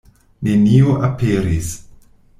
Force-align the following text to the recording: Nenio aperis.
Nenio 0.47 0.95
aperis. 1.09 1.73